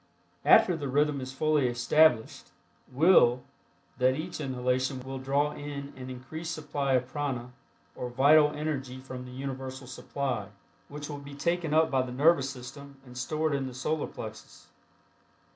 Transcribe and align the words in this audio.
After 0.45 0.75
the 0.75 0.87
rhythm 0.87 1.21
is 1.21 1.31
fully 1.31 1.67
established 1.67 2.49
will 2.91 3.43
that 3.99 4.15
each 4.15 4.41
inhalation 4.41 4.99
will 5.01 5.19
draw 5.19 5.51
in 5.51 5.93
an 5.95 6.09
increased 6.09 6.55
supply 6.55 6.93
of 6.93 7.07
prana 7.07 7.51
or 7.93 8.09
vital 8.09 8.49
energy 8.49 8.97
from 8.99 9.25
the 9.25 9.31
Universal 9.31 9.85
supply, 9.85 10.47
which 10.87 11.07
will 11.07 11.19
be 11.19 11.35
taken 11.35 11.71
up 11.71 11.91
by 11.91 12.01
the 12.01 12.11
nervous 12.11 12.49
system 12.49 12.99
and 13.05 13.15
stored 13.15 13.53
in 13.53 13.67
the 13.67 13.75
Solar 13.75 14.07
Plexus. 14.07 14.69